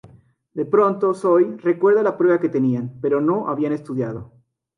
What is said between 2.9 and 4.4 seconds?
pero no habían estudiado.